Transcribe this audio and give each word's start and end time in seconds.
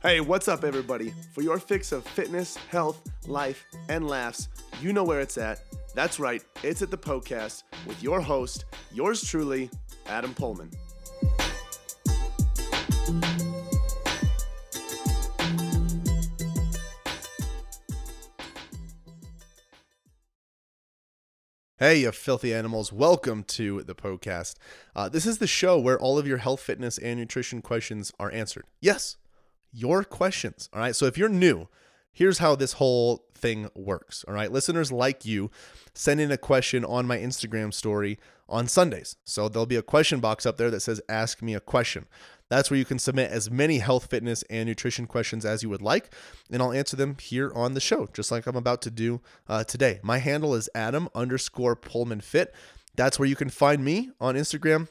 Hey, 0.00 0.20
what's 0.20 0.46
up, 0.46 0.62
everybody? 0.62 1.12
For 1.34 1.42
your 1.42 1.58
fix 1.58 1.90
of 1.90 2.04
fitness, 2.04 2.56
health, 2.56 3.02
life, 3.26 3.66
and 3.88 4.06
laughs, 4.06 4.48
you 4.80 4.92
know 4.92 5.02
where 5.02 5.18
it's 5.18 5.36
at. 5.36 5.60
That's 5.92 6.20
right, 6.20 6.40
it's 6.62 6.82
at 6.82 6.92
the 6.92 6.96
Poecast 6.96 7.64
with 7.84 8.00
your 8.00 8.20
host, 8.20 8.64
yours 8.92 9.24
truly, 9.24 9.68
Adam 10.06 10.34
Poehlmann. 10.34 10.72
Hey, 21.78 22.02
you 22.02 22.12
filthy 22.12 22.54
animals. 22.54 22.92
Welcome 22.92 23.42
to 23.48 23.82
the 23.82 23.96
Poecast. 23.96 24.54
Uh, 24.94 25.08
this 25.08 25.26
is 25.26 25.38
the 25.38 25.48
show 25.48 25.76
where 25.76 25.98
all 25.98 26.20
of 26.20 26.26
your 26.28 26.38
health, 26.38 26.60
fitness, 26.60 26.98
and 26.98 27.18
nutrition 27.18 27.62
questions 27.62 28.12
are 28.20 28.30
answered. 28.30 28.66
Yes, 28.80 29.16
your 29.72 30.04
questions. 30.04 30.68
All 30.72 30.80
right. 30.80 30.96
So 30.96 31.06
if 31.06 31.18
you're 31.18 31.28
new, 31.28 31.68
here's 32.12 32.38
how 32.38 32.54
this 32.54 32.74
whole 32.74 33.24
thing 33.34 33.68
works. 33.74 34.24
All 34.26 34.34
right. 34.34 34.50
Listeners 34.50 34.90
like 34.90 35.24
you 35.24 35.50
send 35.94 36.20
in 36.20 36.30
a 36.30 36.38
question 36.38 36.84
on 36.84 37.06
my 37.06 37.18
Instagram 37.18 37.72
story 37.72 38.18
on 38.48 38.66
Sundays. 38.66 39.16
So 39.24 39.48
there'll 39.48 39.66
be 39.66 39.76
a 39.76 39.82
question 39.82 40.20
box 40.20 40.46
up 40.46 40.56
there 40.56 40.70
that 40.70 40.80
says, 40.80 41.00
Ask 41.08 41.42
me 41.42 41.54
a 41.54 41.60
question. 41.60 42.06
That's 42.48 42.70
where 42.70 42.78
you 42.78 42.84
can 42.84 42.98
submit 42.98 43.30
as 43.30 43.50
many 43.50 43.78
health, 43.78 44.08
fitness, 44.08 44.42
and 44.48 44.66
nutrition 44.66 45.06
questions 45.06 45.44
as 45.44 45.62
you 45.62 45.68
would 45.68 45.82
like, 45.82 46.14
and 46.50 46.62
I'll 46.62 46.72
answer 46.72 46.96
them 46.96 47.16
here 47.20 47.52
on 47.54 47.74
the 47.74 47.80
show, 47.80 48.08
just 48.14 48.30
like 48.30 48.46
I'm 48.46 48.56
about 48.56 48.80
to 48.82 48.90
do 48.90 49.20
uh, 49.48 49.64
today. 49.64 50.00
My 50.02 50.16
handle 50.16 50.54
is 50.54 50.70
Adam 50.74 51.10
underscore 51.14 51.76
Poehlmann 51.76 52.22
Fit. 52.22 52.54
That's 52.96 53.18
where 53.18 53.28
you 53.28 53.36
can 53.36 53.50
find 53.50 53.84
me 53.84 54.10
on 54.18 54.34
Instagram. 54.34 54.88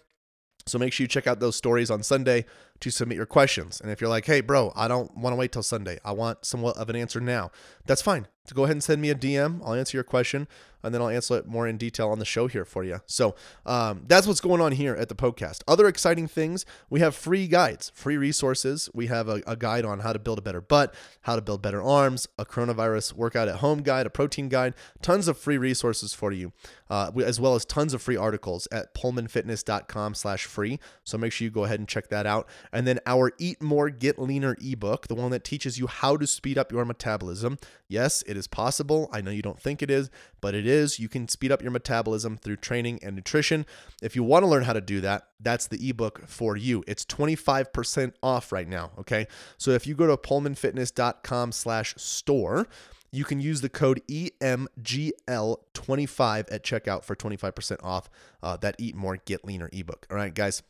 So 0.67 0.77
make 0.77 0.93
sure 0.93 1.03
you 1.03 1.07
check 1.07 1.27
out 1.27 1.39
those 1.39 1.55
stories 1.55 1.89
on 1.89 2.03
Sunday 2.03 2.45
to 2.79 2.89
submit 2.89 3.17
your 3.17 3.25
questions. 3.25 3.81
And 3.81 3.91
if 3.91 4.01
you're 4.01 4.09
like, 4.09 4.25
hey, 4.25 4.41
bro, 4.41 4.71
I 4.75 4.87
don't 4.87 5.15
want 5.17 5.33
to 5.33 5.37
wait 5.37 5.51
till 5.51 5.63
Sunday, 5.63 5.99
I 6.03 6.11
want 6.11 6.45
somewhat 6.45 6.77
of 6.77 6.89
an 6.89 6.95
answer 6.95 7.19
now, 7.19 7.51
that's 7.85 8.01
fine. 8.01 8.27
To 8.47 8.53
go 8.53 8.63
ahead 8.63 8.75
and 8.75 8.83
send 8.83 9.01
me 9.01 9.09
a 9.09 9.15
DM. 9.15 9.61
I'll 9.65 9.73
answer 9.73 9.97
your 9.97 10.05
question 10.05 10.47
and 10.83 10.93
then 10.93 11.01
I'll 11.01 11.09
answer 11.09 11.37
it 11.37 11.47
more 11.47 11.67
in 11.67 11.77
detail 11.77 12.09
on 12.09 12.19
the 12.19 12.25
show 12.25 12.47
here 12.47 12.63
for 12.63 12.83
you. 12.83 13.01
So 13.05 13.35
um, 13.65 14.03
that's 14.07 14.25
what's 14.25 14.39
going 14.39 14.61
on 14.61 14.71
here 14.71 14.95
at 14.95 15.09
the 15.09 15.15
Poecast. 15.15 15.63
Other 15.67 15.87
exciting 15.87 16.27
things 16.27 16.65
we 16.89 17.01
have 17.01 17.15
free 17.15 17.47
guides, 17.47 17.91
free 17.93 18.15
resources. 18.15 18.89
We 18.93 19.07
have 19.07 19.27
a, 19.27 19.41
a 19.45 19.55
guide 19.55 19.85
on 19.85 19.99
how 19.99 20.13
to 20.13 20.19
build 20.19 20.37
a 20.37 20.41
better 20.41 20.61
butt, 20.61 20.95
how 21.21 21.35
to 21.35 21.41
build 21.41 21.61
better 21.61 21.81
arms, 21.81 22.27
a 22.37 22.45
coronavirus 22.45 23.13
workout 23.13 23.49
at 23.49 23.57
home 23.57 23.81
guide, 23.81 24.05
a 24.05 24.09
protein 24.09 24.47
guide, 24.49 24.75
tons 25.01 25.27
of 25.27 25.37
free 25.37 25.57
resources 25.57 26.13
for 26.13 26.31
you, 26.31 26.53
uh, 26.89 27.11
as 27.25 27.39
well 27.39 27.55
as 27.55 27.65
tons 27.65 27.93
of 27.93 28.01
free 28.01 28.17
articles 28.17 28.67
at 28.71 28.93
poehlmannfitness.com 28.93 30.15
slash 30.15 30.45
free. 30.45 30.79
So 31.03 31.17
make 31.17 31.33
sure 31.33 31.45
you 31.45 31.51
go 31.51 31.65
ahead 31.65 31.79
and 31.79 31.87
check 31.87 32.07
that 32.09 32.25
out. 32.25 32.47
And 32.71 32.87
then 32.87 32.99
our 33.05 33.33
Eat 33.37 33.61
More, 33.61 33.89
Get 33.89 34.19
Leaner 34.19 34.55
ebook, 34.61 35.07
the 35.07 35.15
one 35.15 35.31
that 35.31 35.43
teaches 35.43 35.77
you 35.77 35.87
how 35.87 36.17
to 36.17 36.27
speed 36.27 36.57
up 36.57 36.71
your 36.71 36.85
metabolism. 36.85 37.57
Yes, 37.87 38.23
it 38.27 38.37
is 38.37 38.47
possible. 38.47 39.09
I 39.11 39.21
know 39.21 39.31
you 39.31 39.41
don't 39.41 39.59
think 39.59 39.81
it 39.81 39.89
is, 39.89 40.09
but 40.41 40.55
it 40.55 40.67
is. 40.67 40.99
You 40.99 41.09
can 41.09 41.27
speed 41.27 41.51
up 41.51 41.61
your 41.61 41.71
metabolism 41.71 42.37
through 42.37 42.57
training 42.57 42.99
and 43.01 43.15
nutrition. 43.15 43.65
If 44.01 44.15
you 44.15 44.23
want 44.23 44.43
to 44.43 44.47
learn 44.47 44.63
how 44.63 44.73
to 44.73 44.81
do 44.81 45.01
that, 45.01 45.27
that's 45.39 45.67
the 45.67 45.89
ebook 45.89 46.27
for 46.27 46.57
you. 46.57 46.83
It's 46.87 47.05
25% 47.05 48.13
off 48.21 48.51
right 48.51 48.67
now. 48.67 48.91
Okay. 48.99 49.27
So 49.57 49.71
if 49.71 49.87
you 49.87 49.95
go 49.95 50.07
to 50.07 50.17
poehlmannfitness.com 50.17 51.51
slash 51.51 51.95
store, 51.97 52.67
you 53.11 53.23
can 53.23 53.39
use 53.39 53.61
the 53.61 53.69
code 53.69 54.01
EMGL25 54.09 56.45
at 56.51 56.63
checkout 56.63 57.03
for 57.03 57.15
25% 57.15 57.83
off 57.83 58.09
uh, 58.43 58.57
that 58.57 58.75
Eat 58.79 58.95
More, 58.95 59.17
Get 59.25 59.45
Leaner 59.45 59.69
ebook. 59.71 60.05
All 60.11 60.17
right, 60.17 60.33
guys. 60.33 60.61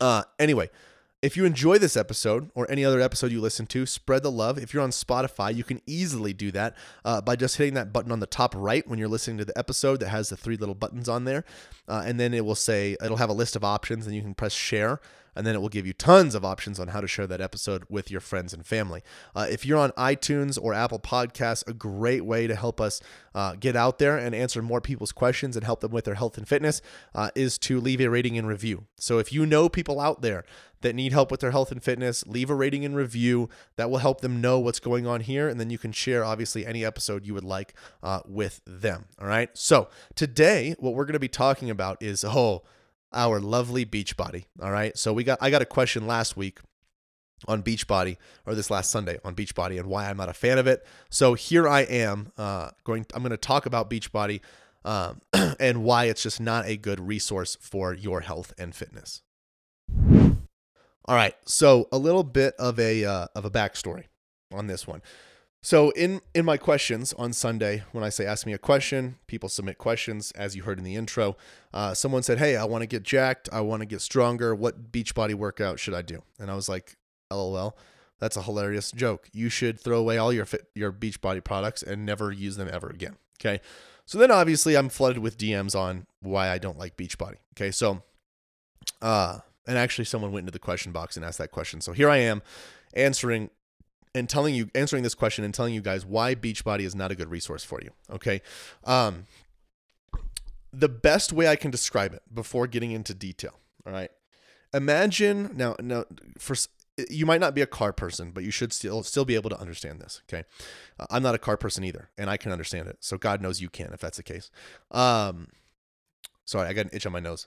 Uh, 0.00 0.22
anyway, 0.38 0.70
if 1.22 1.36
you 1.36 1.44
enjoy 1.44 1.76
this 1.78 1.96
episode 1.96 2.50
or 2.54 2.70
any 2.70 2.84
other 2.84 3.00
episode 3.00 3.30
you 3.30 3.40
listen 3.40 3.66
to, 3.66 3.84
spread 3.84 4.22
the 4.22 4.30
love. 4.30 4.56
If 4.56 4.72
you're 4.72 4.82
on 4.82 4.90
Spotify, 4.90 5.54
you 5.54 5.64
can 5.64 5.82
easily 5.86 6.32
do 6.32 6.50
that 6.52 6.76
uh, 7.04 7.20
by 7.20 7.36
just 7.36 7.58
hitting 7.58 7.74
that 7.74 7.92
button 7.92 8.10
on 8.10 8.20
the 8.20 8.26
top 8.26 8.54
right 8.56 8.86
when 8.88 8.98
you're 8.98 9.08
listening 9.08 9.36
to 9.38 9.44
the 9.44 9.56
episode 9.58 10.00
that 10.00 10.08
has 10.08 10.30
the 10.30 10.36
three 10.36 10.56
little 10.56 10.74
buttons 10.74 11.08
on 11.08 11.24
there. 11.24 11.44
Uh, 11.86 12.02
and 12.06 12.18
then 12.18 12.32
it 12.32 12.44
will 12.44 12.54
say, 12.54 12.96
it'll 13.04 13.18
have 13.18 13.28
a 13.28 13.34
list 13.34 13.54
of 13.54 13.64
options, 13.64 14.06
and 14.06 14.16
you 14.16 14.22
can 14.22 14.34
press 14.34 14.52
share 14.52 15.00
and 15.34 15.46
then 15.46 15.54
it 15.54 15.60
will 15.60 15.68
give 15.68 15.86
you 15.86 15.92
tons 15.92 16.34
of 16.34 16.44
options 16.44 16.78
on 16.80 16.88
how 16.88 17.00
to 17.00 17.06
share 17.06 17.26
that 17.26 17.40
episode 17.40 17.84
with 17.88 18.10
your 18.10 18.20
friends 18.20 18.52
and 18.52 18.66
family. 18.66 19.02
Uh, 19.34 19.46
if 19.50 19.64
you're 19.64 19.78
on 19.78 19.90
iTunes 19.92 20.58
or 20.60 20.74
Apple 20.74 20.98
Podcasts, 20.98 21.66
a 21.66 21.72
great 21.72 22.24
way 22.24 22.46
to 22.46 22.54
help 22.54 22.80
us 22.80 23.00
uh, 23.34 23.54
get 23.58 23.76
out 23.76 23.98
there 23.98 24.16
and 24.16 24.34
answer 24.34 24.62
more 24.62 24.80
people's 24.80 25.12
questions 25.12 25.56
and 25.56 25.64
help 25.64 25.80
them 25.80 25.92
with 25.92 26.04
their 26.04 26.14
health 26.14 26.36
and 26.36 26.48
fitness 26.48 26.80
uh, 27.14 27.30
is 27.34 27.58
to 27.58 27.80
leave 27.80 28.00
a 28.00 28.08
rating 28.08 28.36
and 28.36 28.48
review. 28.48 28.86
So 28.96 29.18
if 29.18 29.32
you 29.32 29.46
know 29.46 29.68
people 29.68 30.00
out 30.00 30.22
there 30.22 30.44
that 30.80 30.94
need 30.94 31.12
help 31.12 31.30
with 31.30 31.40
their 31.40 31.50
health 31.50 31.70
and 31.70 31.82
fitness, 31.82 32.26
leave 32.26 32.50
a 32.50 32.54
rating 32.54 32.84
and 32.84 32.96
review. 32.96 33.48
That 33.76 33.90
will 33.90 33.98
help 33.98 34.20
them 34.20 34.40
know 34.40 34.58
what's 34.58 34.80
going 34.80 35.06
on 35.06 35.20
here. 35.20 35.48
And 35.48 35.60
then 35.60 35.70
you 35.70 35.78
can 35.78 35.92
share, 35.92 36.24
obviously, 36.24 36.66
any 36.66 36.84
episode 36.84 37.26
you 37.26 37.34
would 37.34 37.44
like 37.44 37.74
uh, 38.02 38.20
with 38.26 38.60
them. 38.66 39.06
All 39.20 39.26
right. 39.26 39.50
So 39.54 39.88
today, 40.14 40.74
what 40.78 40.94
we're 40.94 41.04
going 41.04 41.14
to 41.14 41.18
be 41.18 41.28
talking 41.28 41.70
about 41.70 42.02
is, 42.02 42.24
oh, 42.24 42.62
our 43.12 43.40
lovely 43.40 43.84
Beachbody. 43.84 44.44
All 44.62 44.70
right. 44.70 44.96
So 44.96 45.12
we 45.12 45.24
got 45.24 45.38
I 45.40 45.50
got 45.50 45.62
a 45.62 45.66
question 45.66 46.06
last 46.06 46.36
week 46.36 46.58
on 47.48 47.62
Beachbody 47.62 48.16
or 48.46 48.54
this 48.54 48.70
last 48.70 48.90
Sunday 48.90 49.18
on 49.24 49.34
Beachbody 49.34 49.78
and 49.78 49.88
why 49.88 50.08
I'm 50.08 50.16
not 50.16 50.28
a 50.28 50.34
fan 50.34 50.58
of 50.58 50.66
it. 50.66 50.84
So 51.08 51.34
here 51.34 51.68
I 51.68 51.80
am 51.80 52.32
uh, 52.36 52.70
going. 52.84 53.06
I'm 53.14 53.22
going 53.22 53.30
to 53.30 53.36
talk 53.36 53.66
about 53.66 53.90
Beachbody 53.90 54.40
um, 54.84 55.20
and 55.60 55.84
why 55.84 56.04
it's 56.04 56.22
just 56.22 56.40
not 56.40 56.66
a 56.66 56.76
good 56.76 57.00
resource 57.00 57.56
for 57.60 57.94
your 57.94 58.20
health 58.20 58.52
and 58.58 58.74
fitness. 58.74 59.22
All 61.06 61.16
right. 61.16 61.34
So 61.46 61.88
a 61.90 61.98
little 61.98 62.24
bit 62.24 62.54
of 62.58 62.78
a 62.78 63.04
uh, 63.04 63.26
of 63.34 63.44
a 63.44 63.50
backstory 63.50 64.04
on 64.52 64.66
this 64.66 64.86
one. 64.86 65.02
So 65.62 65.90
in 65.90 66.22
in 66.34 66.44
my 66.44 66.56
questions 66.56 67.12
on 67.14 67.32
Sunday, 67.34 67.84
when 67.92 68.02
I 68.02 68.08
say 68.08 68.24
ask 68.24 68.46
me 68.46 68.54
a 68.54 68.58
question, 68.58 69.16
people 69.26 69.48
submit 69.48 69.76
questions. 69.76 70.32
As 70.32 70.56
you 70.56 70.62
heard 70.62 70.78
in 70.78 70.84
the 70.84 70.96
intro, 70.96 71.36
uh, 71.74 71.92
someone 71.92 72.22
said, 72.22 72.38
"Hey, 72.38 72.56
I 72.56 72.64
want 72.64 72.82
to 72.82 72.86
get 72.86 73.02
jacked. 73.02 73.48
I 73.52 73.60
want 73.60 73.80
to 73.80 73.86
get 73.86 74.00
stronger. 74.00 74.54
What 74.54 74.90
Beachbody 74.90 75.34
workout 75.34 75.78
should 75.78 75.92
I 75.92 76.02
do?" 76.02 76.22
And 76.38 76.50
I 76.50 76.54
was 76.54 76.68
like, 76.68 76.96
"LOL, 77.30 77.76
that's 78.18 78.38
a 78.38 78.42
hilarious 78.42 78.90
joke. 78.90 79.28
You 79.34 79.50
should 79.50 79.78
throw 79.78 79.98
away 79.98 80.16
all 80.16 80.32
your 80.32 80.46
fit, 80.46 80.68
your 80.74 80.92
Beachbody 80.92 81.44
products 81.44 81.82
and 81.82 82.06
never 82.06 82.32
use 82.32 82.56
them 82.56 82.68
ever 82.72 82.88
again." 82.88 83.16
Okay. 83.38 83.60
So 84.06 84.18
then 84.18 84.30
obviously 84.30 84.76
I'm 84.76 84.88
flooded 84.88 85.18
with 85.18 85.36
DMs 85.36 85.78
on 85.78 86.06
why 86.20 86.48
I 86.48 86.56
don't 86.58 86.78
like 86.78 86.96
Beachbody. 86.96 87.36
Okay. 87.54 87.70
So, 87.70 88.02
uh, 89.02 89.40
and 89.66 89.76
actually 89.76 90.06
someone 90.06 90.32
went 90.32 90.44
into 90.44 90.52
the 90.52 90.58
question 90.58 90.90
box 90.90 91.16
and 91.16 91.24
asked 91.24 91.38
that 91.38 91.52
question. 91.52 91.82
So 91.82 91.92
here 91.92 92.08
I 92.08 92.16
am 92.16 92.40
answering 92.94 93.50
and 94.14 94.28
telling 94.28 94.54
you 94.54 94.70
answering 94.74 95.02
this 95.02 95.14
question 95.14 95.44
and 95.44 95.54
telling 95.54 95.74
you 95.74 95.80
guys 95.80 96.04
why 96.04 96.34
Beachbody 96.34 96.80
is 96.80 96.94
not 96.94 97.10
a 97.10 97.14
good 97.14 97.30
resource 97.30 97.64
for 97.64 97.80
you. 97.82 97.90
Okay. 98.10 98.42
Um, 98.84 99.26
the 100.72 100.88
best 100.88 101.32
way 101.32 101.48
I 101.48 101.56
can 101.56 101.70
describe 101.70 102.12
it 102.12 102.22
before 102.32 102.66
getting 102.66 102.92
into 102.92 103.14
detail. 103.14 103.58
All 103.86 103.92
right. 103.92 104.10
Imagine 104.72 105.50
now, 105.56 105.74
now 105.80 106.04
for 106.38 106.54
you 107.08 107.26
might 107.26 107.40
not 107.40 107.54
be 107.54 107.60
a 107.60 107.66
car 107.66 107.92
person, 107.92 108.30
but 108.32 108.44
you 108.44 108.50
should 108.50 108.72
still 108.72 109.02
still 109.02 109.24
be 109.24 109.34
able 109.34 109.50
to 109.50 109.58
understand 109.58 110.00
this. 110.00 110.22
Okay, 110.28 110.44
uh, 110.98 111.06
I'm 111.10 111.22
not 111.22 111.34
a 111.34 111.38
car 111.38 111.56
person 111.56 111.84
either, 111.84 112.10
and 112.18 112.28
I 112.28 112.36
can 112.36 112.52
understand 112.52 112.88
it. 112.88 112.98
So 113.00 113.16
God 113.16 113.40
knows 113.40 113.60
you 113.60 113.68
can 113.68 113.92
if 113.92 114.00
that's 114.00 114.16
the 114.16 114.22
case. 114.22 114.50
Um, 114.90 115.48
sorry, 116.44 116.68
I 116.68 116.72
got 116.72 116.86
an 116.86 116.90
itch 116.92 117.06
on 117.06 117.12
my 117.12 117.20
nose. 117.20 117.46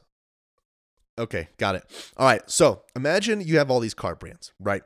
Okay, 1.18 1.50
got 1.58 1.76
it. 1.76 1.84
All 2.18 2.26
right, 2.26 2.42
so 2.50 2.82
imagine 2.96 3.42
you 3.42 3.58
have 3.58 3.70
all 3.70 3.80
these 3.80 3.94
car 3.94 4.16
brands, 4.16 4.52
right? 4.60 4.82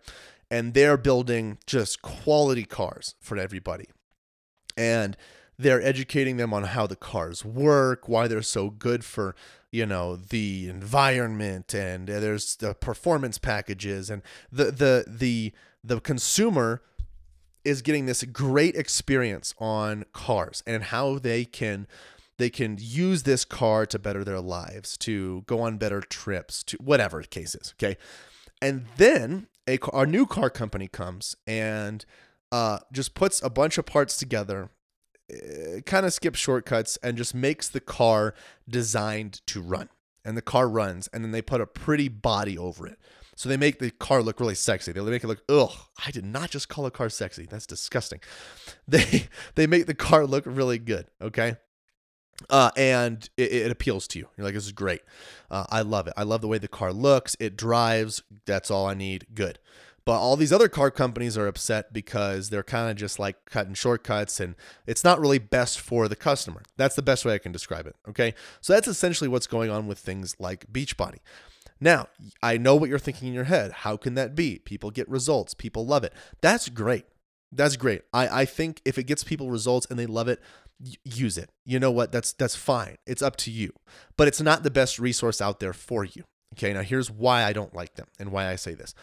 And 0.49 0.73
they're 0.73 0.97
building 0.97 1.57
just 1.65 2.01
quality 2.01 2.63
cars 2.63 3.15
for 3.19 3.37
everybody. 3.37 3.85
And 4.75 5.17
they're 5.57 5.81
educating 5.81 6.37
them 6.37 6.53
on 6.53 6.63
how 6.63 6.85
the 6.87 6.95
cars 6.95 7.43
work, 7.43 8.07
why 8.07 8.27
they're 8.27 8.41
so 8.41 8.69
good 8.69 9.03
for, 9.03 9.35
you 9.71 9.85
know, 9.85 10.15
the 10.15 10.69
environment 10.69 11.73
and 11.73 12.07
there's 12.07 12.55
the 12.57 12.75
performance 12.75 13.37
packages 13.37 14.09
and 14.09 14.21
the 14.51 14.65
the 14.65 15.05
the 15.07 15.53
the 15.83 15.99
consumer 15.99 16.81
is 17.65 17.81
getting 17.81 18.05
this 18.05 18.23
great 18.23 18.75
experience 18.75 19.53
on 19.57 20.05
cars 20.13 20.63
and 20.65 20.85
how 20.85 21.17
they 21.19 21.43
can 21.43 21.87
they 22.37 22.49
can 22.49 22.77
use 22.79 23.23
this 23.23 23.43
car 23.43 23.85
to 23.87 23.97
better 23.97 24.23
their 24.23 24.39
lives, 24.39 24.95
to 24.97 25.43
go 25.47 25.61
on 25.61 25.77
better 25.77 26.01
trips, 26.01 26.63
to 26.63 26.77
whatever 26.77 27.21
the 27.21 27.27
case 27.27 27.55
is, 27.55 27.73
okay? 27.75 27.97
And 28.61 28.85
then 28.97 29.47
a 29.67 29.79
our 29.91 30.05
new 30.05 30.25
car 30.25 30.49
company 30.49 30.87
comes 30.87 31.35
and 31.45 32.05
uh, 32.51 32.79
just 32.91 33.13
puts 33.13 33.41
a 33.41 33.49
bunch 33.49 33.77
of 33.77 33.85
parts 33.85 34.17
together, 34.17 34.69
eh, 35.31 35.81
kind 35.85 36.05
of 36.05 36.13
skips 36.13 36.39
shortcuts, 36.39 36.97
and 37.03 37.17
just 37.17 37.35
makes 37.35 37.67
the 37.67 37.79
car 37.79 38.33
designed 38.67 39.45
to 39.47 39.61
run. 39.61 39.89
And 40.23 40.35
the 40.35 40.41
car 40.41 40.67
runs, 40.67 41.07
and 41.13 41.23
then 41.23 41.31
they 41.31 41.41
put 41.41 41.61
a 41.61 41.65
pretty 41.65 42.09
body 42.09 42.57
over 42.57 42.85
it. 42.85 42.99
So 43.35 43.47
they 43.47 43.55
make 43.55 43.79
the 43.79 43.91
car 43.91 44.21
look 44.21 44.39
really 44.39 44.55
sexy. 44.55 44.91
They 44.91 44.99
make 44.99 45.23
it 45.23 45.27
look, 45.27 45.43
ugh, 45.47 45.71
I 46.05 46.11
did 46.11 46.25
not 46.25 46.49
just 46.49 46.67
call 46.69 46.85
a 46.85 46.91
car 46.91 47.07
sexy. 47.07 47.45
That's 47.49 47.67
disgusting. 47.67 48.19
They 48.87 49.27
they 49.55 49.67
make 49.67 49.85
the 49.85 49.93
car 49.93 50.25
look 50.25 50.43
really 50.45 50.79
good. 50.79 51.07
Okay 51.21 51.57
uh, 52.49 52.71
and 52.77 53.29
it, 53.37 53.51
it, 53.51 53.71
appeals 53.71 54.07
to 54.09 54.19
you. 54.19 54.27
You're 54.37 54.45
like, 54.45 54.53
this 54.53 54.65
is 54.65 54.71
great. 54.71 55.01
Uh, 55.49 55.65
I 55.69 55.81
love 55.81 56.07
it. 56.07 56.13
I 56.15 56.23
love 56.23 56.41
the 56.41 56.47
way 56.47 56.57
the 56.57 56.67
car 56.67 56.93
looks. 56.93 57.35
It 57.39 57.57
drives. 57.57 58.23
That's 58.45 58.69
all 58.69 58.85
I 58.85 58.93
need. 58.93 59.27
Good. 59.33 59.59
But 60.05 60.19
all 60.19 60.37
these 60.37 60.53
other 60.53 60.69
car 60.69 60.89
companies 60.89 61.37
are 61.37 61.47
upset 61.47 61.91
because 61.91 62.49
they're 62.49 62.63
kind 62.63 62.89
of 62.89 62.95
just 62.95 63.19
like 63.19 63.43
cutting 63.45 63.73
shortcuts 63.73 64.39
and 64.39 64.55
it's 64.85 65.03
not 65.03 65.19
really 65.19 65.39
best 65.39 65.81
for 65.81 66.07
the 66.07 66.15
customer. 66.15 66.63
That's 66.77 66.95
the 66.95 67.01
best 67.01 67.25
way 67.25 67.33
I 67.33 67.39
can 67.39 67.51
describe 67.51 67.87
it. 67.87 67.95
Okay. 68.07 68.33
So 68.61 68.71
that's 68.71 68.87
essentially 68.87 69.27
what's 69.27 69.47
going 69.47 69.69
on 69.69 69.85
with 69.85 69.99
things 69.99 70.35
like 70.39 70.71
Beachbody. 70.71 71.17
Now, 71.81 72.07
I 72.41 72.57
know 72.57 72.75
what 72.75 72.89
you're 72.89 72.99
thinking 72.99 73.27
in 73.27 73.33
your 73.33 73.43
head. 73.43 73.71
How 73.71 73.97
can 73.97 74.15
that 74.15 74.33
be? 74.33 74.59
People 74.59 74.91
get 74.91 75.09
results, 75.09 75.53
people 75.53 75.85
love 75.85 76.03
it. 76.03 76.13
That's 76.39 76.69
great. 76.69 77.05
That's 77.51 77.75
great. 77.75 78.01
I, 78.13 78.41
I 78.41 78.45
think 78.45 78.81
if 78.83 78.97
it 78.97 79.03
gets 79.03 79.23
people 79.23 79.49
results 79.49 79.87
and 79.89 79.97
they 79.97 80.05
love 80.05 80.27
it, 80.27 80.41
use 81.03 81.37
it. 81.37 81.51
You 81.65 81.79
know 81.79 81.91
what? 81.91 82.11
That's 82.11 82.33
that's 82.33 82.55
fine. 82.55 82.97
It's 83.05 83.21
up 83.21 83.35
to 83.37 83.51
you. 83.51 83.71
But 84.17 84.27
it's 84.27 84.41
not 84.41 84.63
the 84.63 84.71
best 84.71 84.99
resource 84.99 85.41
out 85.41 85.59
there 85.59 85.73
for 85.73 86.03
you. 86.03 86.23
Okay, 86.53 86.73
now 86.73 86.81
here's 86.81 87.11
why 87.11 87.43
I 87.43 87.53
don't 87.53 87.73
like 87.73 87.95
them 87.95 88.07
and 88.19 88.31
why 88.31 88.47
I 88.47 88.55
say 88.55 88.73
this. 88.73 88.93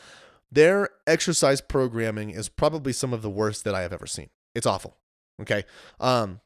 Their 0.51 0.91
exercise 1.07 1.61
programming 1.61 2.31
is 2.31 2.49
probably 2.49 2.93
some 2.93 3.13
of 3.13 3.23
the 3.23 3.31
worst 3.31 3.65
that 3.65 3.75
I 3.75 3.83
have 3.83 3.93
ever 3.93 4.07
seen. 4.07 4.31
It's 4.55 4.67
awful. 4.67 4.97
Okay. 5.43 5.65
Um, 6.01 6.41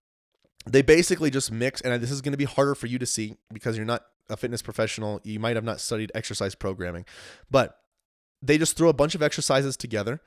they 0.67 0.83
basically 0.83 1.31
just 1.31 1.53
mix, 1.53 1.81
and 1.81 2.03
this 2.03 2.11
is 2.11 2.21
going 2.21 2.33
to 2.33 2.39
be 2.39 2.45
harder 2.45 2.75
for 2.75 2.87
you 2.87 2.99
to 2.99 3.07
see 3.07 3.37
because 3.53 3.77
you're 3.77 3.87
not 3.87 4.05
a 4.29 4.37
fitness 4.37 4.63
professional. 4.63 5.21
You 5.25 5.41
might 5.41 5.57
have 5.57 5.65
not 5.65 5.81
studied 5.81 6.11
exercise 6.15 6.55
programming, 6.55 7.05
but 7.51 7.79
they 8.43 8.59
just 8.59 8.77
throw 8.77 8.89
a 8.89 8.95
bunch 8.95 9.15
of 9.15 9.23
exercises 9.23 9.77
together. 9.77 10.21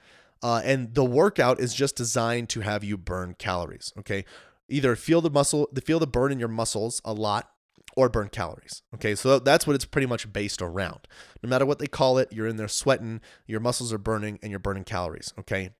Uh, 0.43 0.61
and 0.63 0.95
the 0.95 1.05
workout 1.05 1.59
is 1.59 1.73
just 1.73 1.95
designed 1.95 2.49
to 2.49 2.61
have 2.61 2.83
you 2.83 2.97
burn 2.97 3.35
calories. 3.37 3.93
Okay. 3.99 4.25
Either 4.71 4.95
feel 4.95 5.21
the 5.21 5.29
muscle, 5.29 5.67
the 5.71 5.81
feel 5.81 5.99
the 5.99 6.07
burn 6.07 6.31
in 6.31 6.39
your 6.39 6.47
muscles 6.47 7.01
a 7.05 7.13
lot 7.13 7.49
or 7.95 8.09
burn 8.09 8.29
calories. 8.29 8.81
Okay, 8.95 9.15
so 9.15 9.39
that's 9.39 9.67
what 9.67 9.75
it's 9.75 9.85
pretty 9.85 10.07
much 10.07 10.31
based 10.31 10.61
around. 10.61 11.07
No 11.43 11.49
matter 11.49 11.65
what 11.65 11.79
they 11.79 11.87
call 11.87 12.17
it, 12.17 12.31
you're 12.31 12.47
in 12.47 12.55
there 12.55 12.67
sweating, 12.67 13.21
your 13.45 13.59
muscles 13.59 13.91
are 13.91 13.97
burning, 13.97 14.39
and 14.41 14.49
you're 14.49 14.59
burning 14.59 14.83
calories. 14.83 15.33
Okay, 15.39 15.71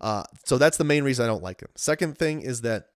uh, 0.00 0.24
so 0.44 0.58
that's 0.58 0.76
the 0.76 0.84
main 0.84 1.04
reason 1.04 1.24
I 1.24 1.28
don't 1.28 1.42
like 1.42 1.58
them. 1.58 1.70
Second 1.76 2.16
thing 2.16 2.40
is 2.40 2.62
that 2.62 2.86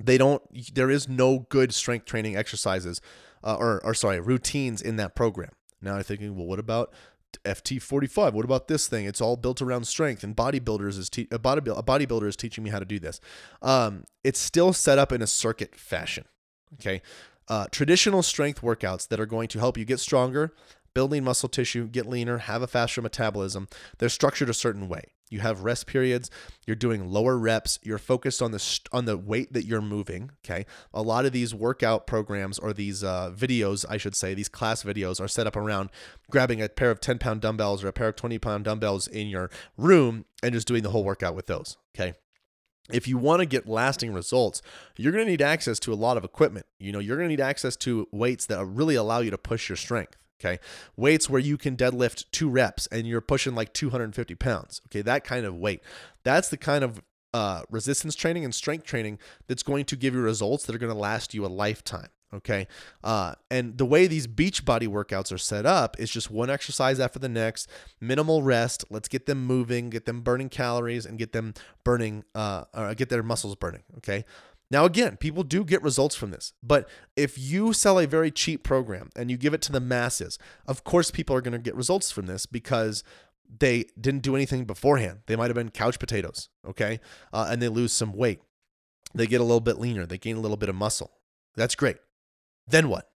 they 0.00 0.18
don't. 0.18 0.42
There 0.74 0.90
is 0.90 1.08
no 1.08 1.46
good 1.48 1.72
strength 1.72 2.06
training 2.06 2.36
exercises, 2.36 3.00
uh, 3.44 3.56
or 3.56 3.84
or 3.84 3.94
sorry, 3.94 4.20
routines 4.20 4.82
in 4.82 4.96
that 4.96 5.14
program. 5.14 5.50
Now 5.80 5.96
I'm 5.96 6.02
thinking, 6.02 6.36
well, 6.36 6.46
what 6.46 6.58
about 6.58 6.92
FT45. 7.44 8.32
What 8.32 8.44
about 8.44 8.68
this 8.68 8.86
thing? 8.86 9.06
It's 9.06 9.20
all 9.20 9.36
built 9.36 9.62
around 9.62 9.86
strength, 9.86 10.24
and 10.24 10.36
bodybuilders 10.36 10.98
is 10.98 11.10
te- 11.10 11.28
a, 11.30 11.38
bodybuilder, 11.38 11.78
a 11.78 11.82
bodybuilder 11.82 12.26
is 12.26 12.36
teaching 12.36 12.64
me 12.64 12.70
how 12.70 12.78
to 12.78 12.84
do 12.84 12.98
this. 12.98 13.20
Um, 13.60 14.04
it's 14.24 14.38
still 14.38 14.72
set 14.72 14.98
up 14.98 15.12
in 15.12 15.22
a 15.22 15.26
circuit 15.26 15.74
fashion. 15.74 16.24
Okay, 16.74 17.02
uh, 17.48 17.66
traditional 17.70 18.22
strength 18.22 18.62
workouts 18.62 19.06
that 19.08 19.20
are 19.20 19.26
going 19.26 19.48
to 19.48 19.58
help 19.58 19.76
you 19.76 19.84
get 19.84 20.00
stronger, 20.00 20.54
building 20.94 21.24
muscle 21.24 21.48
tissue, 21.48 21.86
get 21.86 22.06
leaner, 22.06 22.38
have 22.38 22.62
a 22.62 22.66
faster 22.66 23.02
metabolism, 23.02 23.68
they're 23.98 24.08
structured 24.08 24.48
a 24.48 24.54
certain 24.54 24.88
way. 24.88 25.12
You 25.32 25.40
have 25.40 25.62
rest 25.62 25.86
periods, 25.86 26.30
you're 26.66 26.76
doing 26.76 27.08
lower 27.08 27.38
reps, 27.38 27.78
you're 27.82 27.98
focused 27.98 28.42
on 28.42 28.52
the 28.52 28.80
on 28.92 29.06
the 29.06 29.16
weight 29.16 29.52
that 29.52 29.64
you're 29.64 29.80
moving, 29.80 30.30
okay? 30.44 30.66
A 30.92 31.02
lot 31.02 31.26
of 31.26 31.32
these 31.32 31.54
workout 31.54 32.06
programs 32.06 32.58
or 32.58 32.72
these 32.72 33.02
uh, 33.02 33.32
videos, 33.34 33.84
I 33.88 33.96
should 33.96 34.14
say, 34.14 34.34
these 34.34 34.48
class 34.48 34.82
videos 34.82 35.20
are 35.20 35.28
set 35.28 35.46
up 35.46 35.56
around 35.56 35.90
grabbing 36.30 36.62
a 36.62 36.68
pair 36.68 36.90
of 36.90 37.00
10 37.00 37.18
pound 37.18 37.40
dumbbells 37.40 37.82
or 37.82 37.88
a 37.88 37.92
pair 37.92 38.08
of 38.08 38.16
20 38.16 38.38
pound 38.38 38.64
dumbbells 38.64 39.08
in 39.08 39.26
your 39.26 39.50
room 39.76 40.26
and 40.42 40.52
just 40.52 40.68
doing 40.68 40.82
the 40.82 40.90
whole 40.90 41.04
workout 41.04 41.34
with 41.34 41.46
those, 41.46 41.76
okay? 41.96 42.14
if 42.90 43.06
you 43.06 43.16
want 43.16 43.40
to 43.40 43.46
get 43.46 43.68
lasting 43.68 44.12
results, 44.12 44.60
you're 44.96 45.12
going 45.12 45.24
to 45.24 45.30
need 45.30 45.42
access 45.42 45.78
to 45.80 45.92
a 45.92 45.94
lot 45.94 46.16
of 46.16 46.24
equipment. 46.24 46.66
You 46.78 46.92
know, 46.92 46.98
you're 46.98 47.16
going 47.16 47.28
to 47.28 47.32
need 47.32 47.40
access 47.40 47.76
to 47.76 48.08
weights 48.10 48.46
that 48.46 48.64
really 48.64 48.94
allow 48.94 49.20
you 49.20 49.30
to 49.30 49.38
push 49.38 49.68
your 49.68 49.76
strength. 49.76 50.16
Okay. 50.42 50.58
Weights 50.96 51.30
where 51.30 51.40
you 51.40 51.56
can 51.56 51.76
deadlift 51.76 52.24
two 52.32 52.48
reps 52.48 52.88
and 52.88 53.06
you're 53.06 53.20
pushing 53.20 53.54
like 53.54 53.72
250 53.72 54.34
pounds. 54.34 54.80
Okay. 54.88 55.02
That 55.02 55.24
kind 55.24 55.46
of 55.46 55.56
weight. 55.56 55.82
That's 56.24 56.48
the 56.48 56.56
kind 56.56 56.82
of 56.82 57.00
uh, 57.34 57.62
resistance 57.70 58.14
training 58.14 58.44
and 58.44 58.54
strength 58.54 58.84
training 58.84 59.18
that's 59.46 59.62
going 59.62 59.84
to 59.86 59.96
give 59.96 60.14
you 60.14 60.20
results 60.20 60.64
that 60.66 60.74
are 60.74 60.78
going 60.78 60.92
to 60.92 60.98
last 60.98 61.32
you 61.34 61.46
a 61.46 61.48
lifetime. 61.48 62.08
Okay. 62.34 62.66
Uh, 63.04 63.34
and 63.50 63.76
the 63.76 63.84
way 63.84 64.06
these 64.06 64.26
Beachbody 64.26 64.88
workouts 64.88 65.32
are 65.32 65.38
set 65.38 65.66
up 65.66 66.00
is 66.00 66.10
just 66.10 66.30
one 66.30 66.48
exercise 66.48 66.98
after 66.98 67.18
the 67.18 67.28
next, 67.28 67.68
minimal 68.00 68.42
rest. 68.42 68.84
Let's 68.88 69.08
get 69.08 69.26
them 69.26 69.44
moving, 69.44 69.90
get 69.90 70.06
them 70.06 70.22
burning 70.22 70.48
calories, 70.48 71.04
and 71.04 71.18
get 71.18 71.32
them 71.32 71.52
burning, 71.84 72.24
uh, 72.34 72.64
or 72.74 72.94
get 72.94 73.10
their 73.10 73.22
muscles 73.22 73.54
burning. 73.54 73.82
Okay. 73.98 74.24
Now, 74.72 74.86
again, 74.86 75.18
people 75.18 75.42
do 75.42 75.64
get 75.64 75.82
results 75.82 76.16
from 76.16 76.30
this, 76.30 76.54
but 76.62 76.88
if 77.14 77.38
you 77.38 77.74
sell 77.74 77.98
a 77.98 78.06
very 78.06 78.30
cheap 78.30 78.62
program 78.62 79.10
and 79.14 79.30
you 79.30 79.36
give 79.36 79.52
it 79.52 79.60
to 79.62 79.72
the 79.72 79.80
masses, 79.80 80.38
of 80.66 80.82
course, 80.82 81.10
people 81.10 81.36
are 81.36 81.42
going 81.42 81.52
to 81.52 81.58
get 81.58 81.76
results 81.76 82.10
from 82.10 82.24
this 82.24 82.46
because 82.46 83.04
they 83.58 83.84
didn't 84.00 84.22
do 84.22 84.34
anything 84.34 84.64
beforehand. 84.64 85.18
They 85.26 85.36
might 85.36 85.48
have 85.48 85.56
been 85.56 85.68
couch 85.68 85.98
potatoes, 85.98 86.48
okay? 86.66 87.00
Uh, 87.34 87.48
and 87.50 87.60
they 87.60 87.68
lose 87.68 87.92
some 87.92 88.14
weight. 88.14 88.40
They 89.14 89.26
get 89.26 89.42
a 89.42 89.44
little 89.44 89.60
bit 89.60 89.78
leaner, 89.78 90.06
they 90.06 90.16
gain 90.16 90.36
a 90.36 90.40
little 90.40 90.56
bit 90.56 90.70
of 90.70 90.74
muscle. 90.74 91.12
That's 91.54 91.74
great. 91.74 91.98
Then 92.66 92.88
what? 92.88 93.10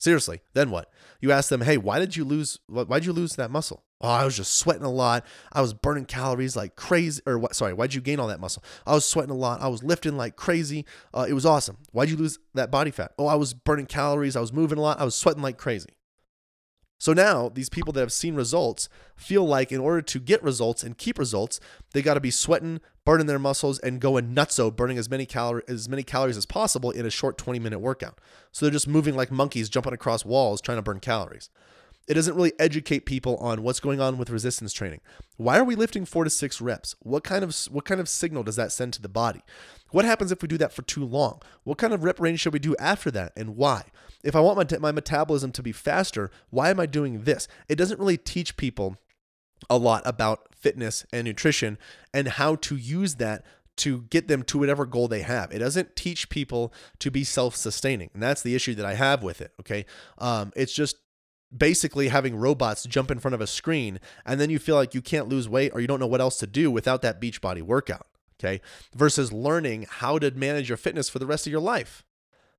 Seriously, 0.00 0.40
then 0.54 0.72
what? 0.72 0.90
You 1.20 1.30
ask 1.30 1.48
them, 1.50 1.60
hey, 1.60 1.78
why 1.78 2.00
did 2.00 2.16
you 2.16 2.24
lose? 2.24 2.58
Why 2.66 2.98
did 2.98 3.06
you 3.06 3.12
lose 3.12 3.36
that 3.36 3.52
muscle? 3.52 3.84
Oh, 4.00 4.08
I 4.08 4.24
was 4.24 4.36
just 4.36 4.56
sweating 4.56 4.82
a 4.82 4.90
lot. 4.90 5.24
I 5.52 5.60
was 5.60 5.72
burning 5.72 6.04
calories 6.04 6.56
like 6.56 6.76
crazy. 6.76 7.22
Or 7.26 7.38
what? 7.38 7.54
Sorry, 7.54 7.72
why'd 7.72 7.94
you 7.94 8.00
gain 8.00 8.20
all 8.20 8.28
that 8.28 8.40
muscle? 8.40 8.62
I 8.86 8.94
was 8.94 9.06
sweating 9.06 9.30
a 9.30 9.36
lot. 9.36 9.62
I 9.62 9.68
was 9.68 9.82
lifting 9.82 10.16
like 10.16 10.36
crazy. 10.36 10.84
Uh, 11.14 11.26
it 11.28 11.32
was 11.32 11.46
awesome. 11.46 11.78
Why'd 11.92 12.10
you 12.10 12.16
lose 12.16 12.38
that 12.54 12.70
body 12.70 12.90
fat? 12.90 13.12
Oh, 13.18 13.26
I 13.26 13.36
was 13.36 13.54
burning 13.54 13.86
calories. 13.86 14.36
I 14.36 14.40
was 14.40 14.52
moving 14.52 14.78
a 14.78 14.82
lot. 14.82 15.00
I 15.00 15.04
was 15.04 15.14
sweating 15.14 15.42
like 15.42 15.56
crazy. 15.56 15.90
So 16.98 17.12
now 17.12 17.48
these 17.48 17.68
people 17.68 17.92
that 17.92 18.00
have 18.00 18.12
seen 18.12 18.34
results 18.34 18.88
feel 19.16 19.46
like 19.46 19.70
in 19.72 19.80
order 19.80 20.00
to 20.00 20.18
get 20.18 20.42
results 20.42 20.82
and 20.82 20.96
keep 20.96 21.18
results, 21.18 21.60
they 21.92 22.02
got 22.02 22.14
to 22.14 22.20
be 22.20 22.30
sweating, 22.30 22.80
burning 23.04 23.26
their 23.26 23.38
muscles, 23.38 23.78
and 23.80 24.00
going 24.00 24.34
nutso, 24.34 24.74
burning 24.74 24.96
as 24.96 25.10
many 25.10 25.26
calories 25.26 25.64
as 25.68 25.88
many 25.88 26.02
calories 26.02 26.36
as 26.36 26.46
possible 26.46 26.90
in 26.90 27.04
a 27.04 27.10
short 27.10 27.36
20 27.36 27.58
minute 27.58 27.80
workout. 27.80 28.20
So 28.52 28.64
they're 28.64 28.72
just 28.72 28.88
moving 28.88 29.14
like 29.16 29.30
monkeys, 29.30 29.68
jumping 29.68 29.92
across 29.92 30.24
walls, 30.24 30.60
trying 30.60 30.78
to 30.78 30.82
burn 30.82 31.00
calories. 31.00 31.50
It 32.06 32.14
doesn't 32.14 32.34
really 32.34 32.52
educate 32.58 33.06
people 33.06 33.36
on 33.38 33.62
what's 33.62 33.80
going 33.80 34.00
on 34.00 34.18
with 34.18 34.28
resistance 34.28 34.72
training. 34.72 35.00
Why 35.36 35.58
are 35.58 35.64
we 35.64 35.74
lifting 35.74 36.04
four 36.04 36.24
to 36.24 36.30
six 36.30 36.60
reps? 36.60 36.94
What 37.00 37.24
kind 37.24 37.42
of 37.42 37.56
what 37.70 37.86
kind 37.86 38.00
of 38.00 38.08
signal 38.08 38.42
does 38.42 38.56
that 38.56 38.72
send 38.72 38.92
to 38.94 39.02
the 39.02 39.08
body? 39.08 39.40
What 39.90 40.04
happens 40.04 40.30
if 40.30 40.42
we 40.42 40.48
do 40.48 40.58
that 40.58 40.72
for 40.72 40.82
too 40.82 41.04
long? 41.04 41.40
What 41.62 41.78
kind 41.78 41.94
of 41.94 42.04
rep 42.04 42.20
range 42.20 42.40
should 42.40 42.52
we 42.52 42.58
do 42.58 42.76
after 42.78 43.10
that, 43.12 43.32
and 43.36 43.56
why? 43.56 43.84
If 44.22 44.36
I 44.36 44.40
want 44.40 44.70
my, 44.70 44.78
my 44.78 44.92
metabolism 44.92 45.52
to 45.52 45.62
be 45.62 45.72
faster, 45.72 46.30
why 46.50 46.70
am 46.70 46.80
I 46.80 46.86
doing 46.86 47.24
this? 47.24 47.48
It 47.68 47.76
doesn't 47.76 48.00
really 48.00 48.16
teach 48.16 48.56
people 48.56 48.96
a 49.70 49.78
lot 49.78 50.02
about 50.04 50.54
fitness 50.54 51.06
and 51.12 51.24
nutrition 51.24 51.78
and 52.12 52.28
how 52.28 52.56
to 52.56 52.76
use 52.76 53.14
that 53.16 53.44
to 53.76 54.02
get 54.02 54.28
them 54.28 54.42
to 54.44 54.58
whatever 54.58 54.86
goal 54.86 55.08
they 55.08 55.22
have. 55.22 55.52
It 55.52 55.58
doesn't 55.58 55.96
teach 55.96 56.28
people 56.28 56.72
to 56.98 57.10
be 57.10 57.24
self-sustaining, 57.24 58.10
and 58.14 58.22
that's 58.22 58.42
the 58.42 58.54
issue 58.54 58.74
that 58.74 58.86
I 58.86 58.94
have 58.94 59.22
with 59.22 59.40
it. 59.40 59.52
Okay, 59.60 59.86
um, 60.18 60.52
it's 60.54 60.74
just 60.74 60.96
basically 61.56 62.08
having 62.08 62.36
robots 62.36 62.84
jump 62.84 63.10
in 63.10 63.18
front 63.18 63.34
of 63.34 63.40
a 63.40 63.46
screen 63.46 64.00
and 64.26 64.40
then 64.40 64.50
you 64.50 64.58
feel 64.58 64.76
like 64.76 64.94
you 64.94 65.02
can't 65.02 65.28
lose 65.28 65.48
weight 65.48 65.72
or 65.74 65.80
you 65.80 65.86
don't 65.86 66.00
know 66.00 66.06
what 66.06 66.20
else 66.20 66.38
to 66.38 66.46
do 66.46 66.70
without 66.70 67.02
that 67.02 67.20
Beachbody 67.20 67.62
workout 67.62 68.06
okay? 68.40 68.60
Versus 68.94 69.32
learning 69.32 69.86
how 69.88 70.18
to 70.18 70.30
manage 70.32 70.68
your 70.68 70.76
fitness 70.76 71.08
for 71.08 71.18
the 71.18 71.26
rest 71.26 71.46
of 71.46 71.52
your 71.52 71.60
life. 71.60 72.04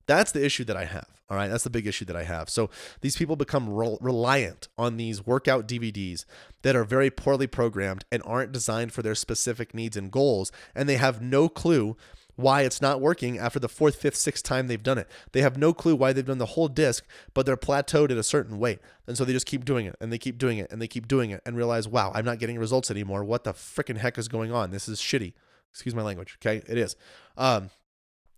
That's 0.07 0.31
the 0.31 0.45
issue 0.45 0.63
that 0.65 0.77
i 0.77 0.85
have 0.85 1.07
all 1.29 1.37
right? 1.37 1.47
That's 1.47 1.63
the 1.63 1.69
big 1.69 1.87
issue 1.87 2.05
that 2.05 2.15
i 2.15 2.23
have. 2.23 2.49
So 2.49 2.69
these 3.01 3.17
people 3.17 3.35
become 3.35 3.69
re- 3.69 3.97
reliant 3.99 4.67
on 4.77 4.97
these 4.97 5.25
workout 5.25 5.67
dvds 5.67 6.25
that 6.61 6.75
are 6.75 6.83
very 6.83 7.09
poorly 7.09 7.47
programmed 7.47 8.05
and 8.11 8.21
aren't 8.25 8.51
designed 8.51 8.93
for 8.93 9.01
their 9.01 9.15
specific 9.15 9.73
needs 9.73 9.97
and 9.97 10.11
goals 10.11 10.51
and 10.73 10.87
they 10.87 10.97
have 10.97 11.21
no 11.21 11.49
clue 11.49 11.97
why 12.35 12.61
it's 12.61 12.81
not 12.81 13.01
working 13.01 13.37
after 13.37 13.59
the 13.59 13.69
fourth, 13.69 13.95
fifth, 13.95 14.15
sixth 14.15 14.43
time 14.43 14.67
they've 14.67 14.81
done 14.83 14.97
it. 14.97 15.09
They 15.31 15.41
have 15.41 15.57
no 15.57 15.73
clue 15.73 15.95
why 15.95 16.13
they've 16.13 16.25
done 16.25 16.37
the 16.37 16.45
whole 16.45 16.67
disc, 16.67 17.05
but 17.33 17.45
they're 17.45 17.57
plateaued 17.57 18.11
at 18.11 18.17
a 18.17 18.23
certain 18.23 18.59
weight. 18.59 18.79
And 19.07 19.17
so 19.17 19.23
they 19.23 19.33
just 19.33 19.45
keep 19.45 19.65
doing 19.65 19.85
it 19.85 19.95
and 20.01 20.11
they 20.11 20.17
keep 20.17 20.37
doing 20.37 20.57
it 20.57 20.71
and 20.71 20.81
they 20.81 20.87
keep 20.87 21.07
doing 21.07 21.29
it 21.31 21.41
and 21.45 21.55
realize, 21.55 21.87
wow, 21.87 22.11
I'm 22.13 22.25
not 22.25 22.39
getting 22.39 22.59
results 22.59 22.91
anymore. 22.91 23.23
What 23.23 23.43
the 23.43 23.53
freaking 23.53 23.97
heck 23.97 24.17
is 24.17 24.27
going 24.27 24.51
on? 24.51 24.71
This 24.71 24.87
is 24.87 24.99
shitty. 24.99 25.33
Excuse 25.71 25.95
my 25.95 26.01
language. 26.01 26.37
Okay. 26.41 26.61
It 26.67 26.77
is. 26.77 26.95
Um, 27.37 27.69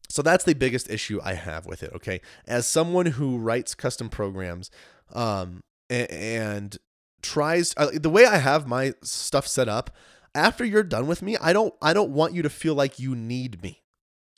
so 0.09 0.21
that's 0.21 0.43
the 0.43 0.53
biggest 0.53 0.89
issue 0.89 1.19
I 1.23 1.33
have 1.33 1.65
with 1.65 1.83
it. 1.83 1.91
Okay. 1.95 2.21
As 2.47 2.67
someone 2.67 3.07
who 3.07 3.37
writes 3.37 3.75
custom 3.75 4.09
programs, 4.09 4.71
um, 5.13 5.61
and, 5.89 6.77
tries 7.21 7.73
uh, 7.77 7.89
the 7.93 8.09
way 8.09 8.25
I 8.25 8.37
have 8.37 8.67
my 8.67 8.93
stuff 9.01 9.47
set 9.47 9.67
up, 9.67 9.95
after 10.35 10.63
you're 10.63 10.83
done 10.83 11.07
with 11.07 11.21
me, 11.21 11.35
I 11.37 11.51
don't 11.51 11.73
I 11.81 11.93
don't 11.93 12.11
want 12.11 12.33
you 12.33 12.41
to 12.43 12.49
feel 12.49 12.75
like 12.75 12.99
you 12.99 13.15
need 13.15 13.61
me. 13.63 13.81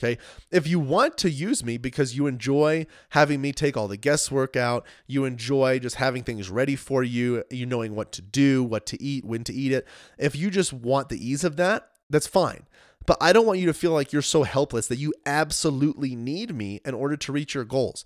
Okay. 0.01 0.17
If 0.49 0.65
you 0.65 0.79
want 0.79 1.17
to 1.19 1.29
use 1.29 1.63
me 1.63 1.77
because 1.77 2.15
you 2.15 2.25
enjoy 2.25 2.87
having 3.09 3.41
me 3.41 3.51
take 3.51 3.75
all 3.75 3.89
the 3.89 3.97
guesswork 3.97 4.55
out, 4.55 4.85
you 5.07 5.25
enjoy 5.25 5.79
just 5.79 5.97
having 5.97 6.23
things 6.23 6.49
ready 6.49 6.77
for 6.77 7.03
you, 7.03 7.43
you 7.49 7.65
knowing 7.65 7.95
what 7.95 8.13
to 8.13 8.21
do, 8.21 8.63
what 8.63 8.85
to 8.87 9.01
eat, 9.01 9.25
when 9.25 9.43
to 9.43 9.53
eat 9.53 9.73
it. 9.73 9.85
If 10.17 10.37
you 10.37 10.51
just 10.51 10.71
want 10.71 11.09
the 11.09 11.27
ease 11.27 11.43
of 11.43 11.57
that, 11.57 11.89
that's 12.09 12.27
fine. 12.27 12.65
But 13.05 13.17
I 13.19 13.33
don't 13.33 13.45
want 13.45 13.59
you 13.59 13.65
to 13.65 13.73
feel 13.73 13.91
like 13.91 14.13
you're 14.13 14.21
so 14.21 14.43
helpless 14.43 14.87
that 14.87 14.99
you 14.99 15.13
absolutely 15.25 16.15
need 16.15 16.55
me 16.55 16.79
in 16.85 16.93
order 16.93 17.17
to 17.17 17.31
reach 17.31 17.53
your 17.53 17.65
goals. 17.65 18.05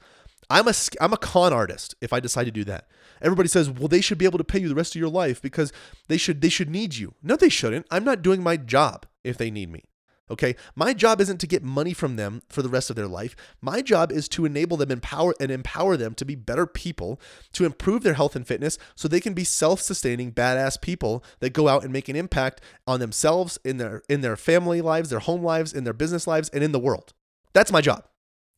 I'm 0.50 0.68
a 0.68 0.74
I'm 1.00 1.14
a 1.14 1.18
con 1.18 1.54
artist 1.54 1.96
if 2.02 2.12
I 2.12 2.20
decide 2.20 2.46
to 2.46 2.52
do 2.52 2.64
that. 2.66 2.88
Everybody 3.22 3.50
says, 3.50 3.70
"Well, 3.70 3.88
they 3.88 4.02
should 4.02 4.18
be 4.18 4.26
able 4.26 4.38
to 4.38 4.44
pay 4.44 4.60
you 4.60 4.68
the 4.68 4.76
rest 4.76 4.96
of 4.96 5.00
your 5.00 5.10
life 5.10 5.42
because 5.42 5.72
they 6.08 6.18
should 6.18 6.42
they 6.42 6.50
should 6.50 6.70
need 6.70 6.96
you." 6.96 7.14
No, 7.22 7.36
they 7.36 7.50
shouldn't. 7.50 7.86
I'm 7.92 8.04
not 8.04 8.22
doing 8.22 8.42
my 8.44 8.58
job 8.58 9.06
if 9.24 9.38
they 9.38 9.52
need 9.52 9.72
me. 9.72 9.84
Okay? 10.32 10.56
My 10.76 10.94
job 10.94 11.20
isn't 11.20 11.40
to 11.40 11.48
get 11.48 11.64
money 11.64 11.94
from 11.94 12.16
them 12.16 12.42
for 12.50 12.62
the 12.62 12.70
rest 12.70 12.90
of 12.90 12.96
their 12.96 13.08
life. 13.08 13.36
My 13.62 13.82
job 13.82 14.12
is 14.12 14.30
to 14.30 14.46
enable 14.46 14.78
them 14.78 14.92
empower 14.92 15.34
and 15.40 15.52
empower 15.52 15.98
them 15.98 16.16
to 16.16 16.26
be 16.26 16.36
better 16.36 16.66
people, 16.66 17.20
to 17.54 17.66
improve 17.66 18.04
their 18.04 18.14
health 18.14 18.36
and 18.36 18.48
fitness 18.48 18.78
so 18.96 19.08
they 19.08 19.20
can 19.20 19.34
be 19.34 19.44
self-sustaining 19.44 20.32
badass 20.32 20.80
people 20.82 21.24
that 21.40 21.54
go 21.54 21.68
out 21.68 21.84
and 21.84 21.92
make 21.92 22.08
an 22.08 22.16
impact 22.16 22.62
on 22.88 23.00
themselves 23.00 23.60
in 23.66 23.78
their 23.78 24.02
in 24.08 24.22
their 24.22 24.38
family 24.38 24.82
lives, 24.82 25.10
their 25.10 25.20
home 25.20 25.44
lives, 25.44 25.74
in 25.74 25.84
their 25.84 25.94
business 25.94 26.26
lives 26.26 26.50
and 26.50 26.64
in 26.64 26.72
the 26.72 26.80
world. 26.80 27.14
That's 27.54 27.72
my 27.72 27.82
job. 27.82 28.06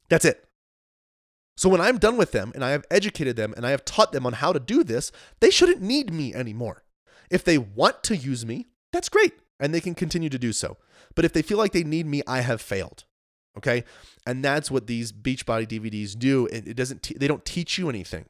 That's 0.10 0.26
it. 0.26 0.48
So 1.58 1.70
when 1.70 1.82
I'm 1.82 1.98
done 1.98 2.18
with 2.18 2.32
them 2.32 2.52
and 2.54 2.64
I 2.64 2.72
have 2.72 2.86
educated 2.92 3.38
them 3.38 3.54
and 3.56 3.66
I 3.66 3.72
have 3.72 3.86
taught 3.86 4.12
them 4.12 4.26
on 4.26 4.34
how 4.34 4.54
to 4.54 4.60
do 4.60 4.84
this, 4.84 5.12
they 5.40 5.50
shouldn't 5.50 5.82
need 5.82 6.14
me 6.14 6.34
anymore. 6.34 6.84
If 7.30 7.44
they 7.44 7.58
want 7.58 8.04
to 8.04 8.16
use 8.16 8.46
me, 8.46 8.68
that's 8.96 9.10
great 9.10 9.34
and 9.60 9.74
they 9.74 9.82
can 9.82 9.96
continue 9.96 10.30
to 10.30 10.40
do 10.40 10.54
so. 10.54 10.78
But 11.16 11.26
if 11.26 11.34
they 11.34 11.42
feel 11.42 11.58
like 11.58 11.72
they 11.72 11.84
need 11.84 12.06
me, 12.06 12.22
I 12.28 12.42
have 12.42 12.62
failed. 12.62 13.06
Okay? 13.58 13.84
And 14.26 14.44
that's 14.44 14.70
what 14.70 14.88
these 14.88 15.12
Beachbody 15.12 15.68
DVDs 15.68 16.18
do. 16.18 16.48
It, 16.48 16.76
doesn't 16.76 17.04
te- 17.04 17.18
they 17.18 17.28
don't 17.28 17.46
teach 17.46 17.78
you 17.78 17.90
anything. 17.90 18.26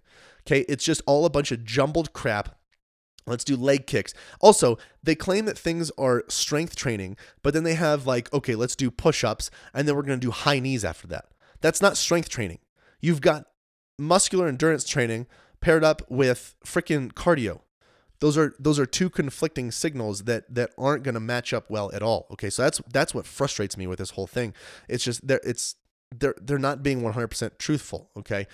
Okay? 0.46 0.62
It's 0.68 0.84
just 0.84 1.02
all 1.06 1.26
a 1.26 1.30
bunch 1.30 1.52
of 1.52 1.64
jumbled 1.64 2.14
crap 2.14 2.58
Let's 3.28 3.44
do 3.44 3.56
leg 3.56 3.88
kicks. 3.88 4.14
Also, 4.40 4.78
they 5.02 5.16
claim 5.16 5.46
that 5.46 5.58
things 5.58 5.92
are 5.98 6.24
strength 6.28 6.76
training, 6.76 7.18
but 7.42 7.54
then 7.54 7.64
they 7.64 7.74
have 7.74 8.06
like, 8.06 8.32
okay, 8.32 8.56
let's 8.56 8.76
do 8.76 8.92
push 8.92 9.24
ups, 9.24 9.50
and 9.74 9.88
then 9.88 9.96
we're 9.96 10.04
going 10.04 10.20
to 10.20 10.26
do 10.26 10.32
high 10.32 10.60
knees 10.60 10.86
after 10.86 11.08
that. 11.08 11.26
That's 11.62 11.82
not 11.82 11.98
strength 11.98 12.30
training. 12.30 12.60
You've 13.02 13.22
got 13.22 13.46
muscular 13.98 14.48
endurance 14.48 14.86
training 14.86 15.26
paired 15.60 15.84
up 15.84 16.04
with 16.10 16.56
freaking 16.64 17.14
cardio. 17.14 17.62
Those 18.20 18.38
are 18.38 18.54
those 18.60 18.80
are 18.80 18.86
two 18.86 19.10
conflicting 19.10 19.72
signals 19.72 20.24
that 20.24 20.54
that 20.54 20.72
aren't 20.78 21.04
going 21.04 21.16
to 21.16 21.20
match 21.20 21.54
up 21.54 21.70
well 21.70 21.92
at 21.94 22.02
all. 22.02 22.28
Okay, 22.32 22.50
so 22.50 22.64
that's 22.64 22.82
that's 22.92 23.14
what 23.14 23.26
frustrates 23.26 23.78
me 23.78 23.88
with 23.88 24.00
this 24.00 24.12
whole 24.12 24.28
thing. 24.28 24.54
It's 24.88 25.04
just 25.04 25.28
they're 25.28 25.42
it's 25.44 25.76
they're 26.14 26.36
they're 26.42 26.58
not 26.60 26.84
being 26.84 27.02
100% 27.02 27.58
truthful. 27.58 28.10
Okay. 28.18 28.48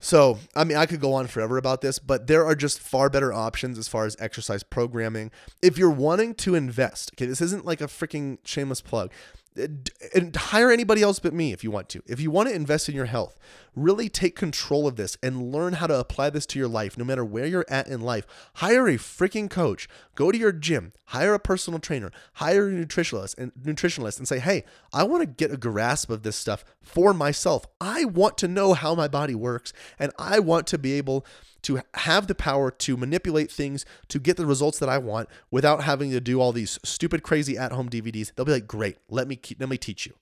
So, 0.00 0.38
I 0.54 0.64
mean, 0.64 0.76
I 0.76 0.84
could 0.84 1.00
go 1.00 1.14
on 1.14 1.28
forever 1.28 1.56
about 1.56 1.80
this, 1.80 1.98
but 1.98 2.26
there 2.26 2.44
are 2.44 2.54
just 2.54 2.78
far 2.78 3.08
better 3.08 3.32
options 3.32 3.78
as 3.78 3.88
far 3.88 4.04
as 4.04 4.16
exercise 4.18 4.62
programming. 4.62 5.30
If 5.62 5.78
you're 5.78 5.88
wanting 5.88 6.34
to 6.36 6.54
invest, 6.54 7.12
okay, 7.14 7.24
this 7.24 7.40
isn't 7.40 7.64
like 7.64 7.80
a 7.80 7.86
freaking 7.86 8.36
shameless 8.44 8.82
plug 8.82 9.10
and 9.56 10.34
hire 10.34 10.70
anybody 10.70 11.02
else 11.02 11.18
but 11.18 11.32
me 11.32 11.52
if 11.52 11.62
you 11.62 11.70
want 11.70 11.88
to. 11.90 12.02
If 12.06 12.20
you 12.20 12.30
want 12.30 12.48
to 12.48 12.54
invest 12.54 12.88
in 12.88 12.94
your 12.94 13.04
health, 13.04 13.38
really 13.76 14.08
take 14.08 14.34
control 14.34 14.86
of 14.86 14.96
this 14.96 15.16
and 15.22 15.52
learn 15.52 15.74
how 15.74 15.86
to 15.86 15.98
apply 15.98 16.30
this 16.30 16.46
to 16.46 16.58
your 16.58 16.68
life 16.68 16.98
no 16.98 17.04
matter 17.04 17.24
where 17.24 17.46
you're 17.46 17.66
at 17.68 17.86
in 17.86 18.00
life. 18.00 18.26
Hire 18.54 18.88
a 18.88 18.94
freaking 18.94 19.48
coach. 19.48 19.88
Go 20.14 20.32
to 20.32 20.38
your 20.38 20.52
gym, 20.52 20.92
hire 21.06 21.34
a 21.34 21.38
personal 21.38 21.78
trainer, 21.78 22.10
hire 22.34 22.68
a 22.68 22.72
nutritionist 22.72 23.36
and 23.38 23.52
nutritionalist 23.54 24.18
and 24.18 24.26
say, 24.26 24.40
"Hey, 24.40 24.64
I 24.92 25.04
want 25.04 25.22
to 25.22 25.26
get 25.26 25.52
a 25.52 25.56
grasp 25.56 26.10
of 26.10 26.22
this 26.22 26.36
stuff 26.36 26.64
for 26.82 27.14
myself. 27.14 27.66
I 27.80 28.04
want 28.04 28.38
to 28.38 28.48
know 28.48 28.74
how 28.74 28.94
my 28.94 29.08
body 29.08 29.34
works 29.34 29.72
and 29.98 30.12
I 30.18 30.40
want 30.40 30.66
to 30.68 30.78
be 30.78 30.94
able 30.94 31.24
to 31.64 31.80
have 31.94 32.26
the 32.26 32.34
power 32.34 32.70
to 32.70 32.96
manipulate 32.96 33.50
things 33.50 33.86
to 34.08 34.18
get 34.18 34.36
the 34.36 34.46
results 34.46 34.78
that 34.78 34.88
I 34.88 34.98
want 34.98 35.28
without 35.50 35.82
having 35.82 36.10
to 36.10 36.20
do 36.20 36.40
all 36.40 36.52
these 36.52 36.78
stupid, 36.84 37.22
crazy 37.22 37.56
at 37.56 37.72
home 37.72 37.88
DVDs. 37.88 38.32
They'll 38.34 38.44
be 38.44 38.52
like, 38.52 38.66
great, 38.66 38.98
let 39.08 39.26
me, 39.26 39.36
let 39.58 39.68
me 39.68 39.78
teach 39.78 40.06
you. 40.06 40.14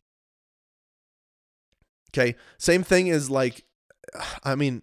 Okay. 2.11 2.37
Same 2.59 2.83
thing 2.83 3.07
is 3.07 3.31
like, 3.31 3.65
I 4.45 4.55
mean, 4.55 4.83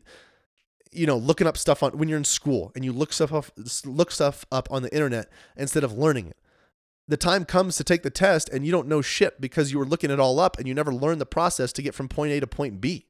you 0.92 1.06
know, 1.06 1.18
looking 1.18 1.48
up 1.48 1.58
stuff 1.58 1.84
on 1.84 1.98
when 1.98 2.10
you're 2.10 2.18
in 2.18 2.24
school 2.24 2.72
and 2.76 2.84
you 2.84 2.92
look 2.92 3.14
stuff 3.14 3.32
up, 3.32 3.46
look 3.86 4.12
stuff 4.12 4.46
up 4.52 4.68
on 4.72 4.82
the 4.82 4.92
internet 4.94 5.30
instead 5.56 5.84
of 5.84 5.94
learning 5.94 6.28
it. 6.28 6.38
The 7.08 7.18
time 7.18 7.46
comes 7.46 7.76
to 7.78 7.84
take 7.84 8.04
the 8.04 8.12
test 8.12 8.50
and 8.50 8.66
you 8.66 8.72
don't 8.72 8.88
know 8.88 9.02
shit 9.02 9.42
because 9.42 9.72
you 9.72 9.80
were 9.80 9.86
looking 9.86 10.12
it 10.12 10.20
all 10.20 10.40
up 10.40 10.58
and 10.58 10.68
you 10.68 10.74
never 10.74 10.94
learned 10.94 11.22
the 11.22 11.26
process 11.26 11.74
to 11.74 11.82
get 11.82 11.96
from 11.96 12.08
point 12.08 12.32
A 12.32 12.40
to 12.40 12.48
point 12.48 12.82
B. 12.82 13.08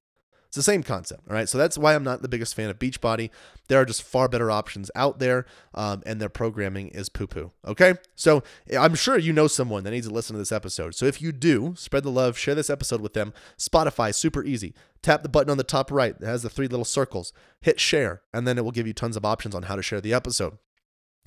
It's 0.50 0.56
the 0.56 0.63
same 0.63 0.82
concept, 0.82 1.27
all 1.29 1.36
right? 1.36 1.48
So 1.48 1.60
that's 1.60 1.77
why 1.77 1.94
I'm 1.94 2.03
not 2.03 2.24
the 2.24 2.27
biggest 2.27 2.56
fan 2.56 2.72
of 2.72 2.79
Beachbody. 2.79 3.29
There 3.68 3.79
are 3.79 3.86
just 3.86 4.01
far 4.01 4.27
better 4.27 4.50
options 4.50 4.89
out 4.96 5.20
there, 5.20 5.46
um, 5.75 6.01
and 6.08 6.20
their 6.20 6.27
programming 6.27 6.88
is 6.88 7.08
poo 7.08 7.27
poo, 7.27 7.51
okay? 7.68 7.94
So 8.15 8.41
I'm 8.75 8.96
sure 8.96 9.15
you 9.15 9.32
know 9.32 9.46
someone 9.46 9.84
that 9.84 9.91
needs 9.91 10.08
to 10.08 10.13
listen 10.13 10.34
to 10.34 10.39
this 10.39 10.51
episode. 10.51 10.96
So 10.96 11.06
if 11.06 11.22
you 11.22 11.32
do, 11.32 11.75
spread 11.77 12.01
the 12.01 12.10
love, 12.10 12.36
share 12.36 12.56
this 12.56 12.72
episode 12.72 13.00
with 13.00 13.13
them. 13.13 13.32
Spotify, 13.60 14.12
super 14.12 14.44
easy. 14.44 14.74
Tap 15.03 15.22
the 15.22 15.29
button 15.29 15.51
on 15.51 15.58
the 15.58 15.63
top 15.63 15.91
right 15.91 16.20
that 16.20 16.25
has 16.25 16.41
the 16.41 16.50
three 16.50 16.68
little 16.68 16.84
circles, 16.84 17.32
hit 17.62 17.79
share, 17.79 18.24
and 18.34 18.48
then 18.48 18.58
it 18.58 18.63
will 18.63 18.72
give 18.72 18.88
you 18.88 18.94
tons 18.94 19.15
of 19.15 19.24
options 19.24 19.53
on 19.53 19.63
how 19.63 19.75
to 19.75 19.84
share 19.84 20.01
the 20.01 20.15
episode. 20.15 20.58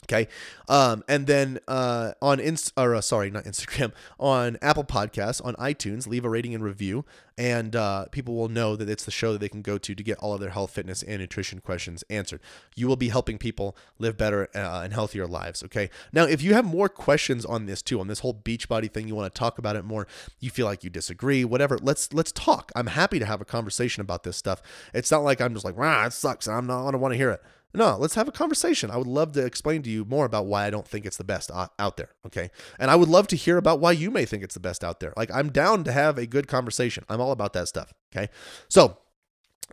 Okay. 0.05 0.29
Um, 0.69 1.05
and 1.07 1.27
then 1.27 1.61
uh, 1.69 2.13
on 2.21 2.41
Inst 2.41 2.73
or 2.77 2.95
uh, 2.95 3.01
sorry, 3.01 3.31
not 3.31 3.45
Instagram, 3.45 3.93
on 4.19 4.59
Apple 4.61 4.85
Podcasts, 4.85 5.45
on 5.45 5.55
iTunes, 5.55 6.07
leave 6.09 6.25
a 6.25 6.29
rating 6.29 6.55
and 6.55 6.65
review, 6.65 7.05
and 7.39 7.77
uh, 7.77 8.07
people 8.07 8.35
will 8.35 8.49
know 8.49 8.75
that 8.75 8.89
it's 8.89 9.05
the 9.05 9.11
show 9.11 9.33
that 9.33 9.41
they 9.41 9.49
can 9.49 9.63
go 9.63 9.79
to 9.79 9.95
to 9.95 10.03
get 10.03 10.19
all 10.19 10.35
of 10.35 10.41
their 10.41 10.51
health, 10.51 10.73
fitness, 10.73 11.03
and 11.03 11.21
nutrition 11.21 11.61
questions 11.61 12.03
answered. 12.11 12.41
You 12.75 12.89
will 12.89 12.97
be 12.97 13.11
helping 13.11 13.39
people 13.39 13.77
live 13.99 14.17
better 14.17 14.49
uh, 14.55 14.83
and 14.83 14.93
healthier 14.93 15.27
lives. 15.27 15.63
Okay. 15.63 15.89
Now, 16.13 16.25
if 16.25 16.43
you 16.43 16.55
have 16.55 16.65
more 16.65 16.89
questions 16.89 17.45
on 17.45 17.67
this 17.67 17.81
too, 17.81 18.01
on 18.01 18.09
this 18.09 18.21
whole 18.21 18.35
Beachbody 18.35 18.91
thing, 18.91 19.07
you 19.07 19.15
want 19.15 19.33
to 19.33 19.39
talk 19.39 19.59
about 19.59 19.77
it 19.77 19.85
more, 19.85 20.09
you 20.41 20.51
feel 20.51 20.67
like 20.67 20.83
you 20.83 20.91
disagree, 20.91 21.45
whatever. 21.45 21.79
Let's 21.81 22.13
let's 22.13 22.33
talk. 22.33 22.73
I'm 22.75 22.89
happy 22.89 23.19
to 23.21 23.27
have 23.27 23.41
a 23.41 23.45
conversation 23.47 24.01
about 24.01 24.25
this 24.25 24.37
stuff. 24.37 24.63
It's 24.93 25.11
not 25.11 25.23
like 25.23 25.41
I'm 25.41 25.53
just 25.55 25.65
like, 25.65 25.77
ah, 25.79 26.07
it 26.07 26.13
sucks, 26.13 26.47
and 26.49 26.57
I'm 26.57 26.67
not. 26.67 26.91
Don't 26.91 27.01
want 27.01 27.13
to 27.13 27.19
hear 27.19 27.31
it. 27.31 27.43
No, 27.75 27.97
let's 27.99 28.15
have 28.15 28.29
a 28.29 28.33
conversation. 28.33 28.91
I 28.91 28.97
would 28.97 29.07
love 29.07 29.33
to 29.33 29.45
explain 29.45 29.83
to 29.83 29.91
you 29.91 30.05
more 30.05 30.27
about 30.27 30.47
why 30.47 30.67
I 30.67 30.71
don't 30.71 30.87
think 30.87 31.07
it's 31.07 31.17
the 31.17 31.25
best 31.25 31.51
out 31.51 31.97
there. 31.97 32.11
Okay. 32.27 32.51
And 32.79 32.91
I 32.91 32.97
would 32.97 33.09
love 33.09 33.29
to 33.29 33.37
hear 33.37 33.57
about 33.57 33.81
why 33.81 33.93
you 33.93 34.11
may 34.11 34.25
think 34.25 34.43
it's 34.43 34.55
the 34.55 34.61
best 34.61 34.85
out 34.85 35.01
there. 35.01 35.15
Like, 35.17 35.31
I'm 35.33 35.51
down 35.51 35.85
to 35.85 35.93
have 35.93 36.19
a 36.19 36.27
good 36.27 36.49
conversation. 36.49 37.05
I'm 37.09 37.21
all 37.21 37.33
about 37.33 37.55
that 37.55 37.69
stuff. 37.69 37.95
Okay. 38.15 38.29
So, 38.69 38.99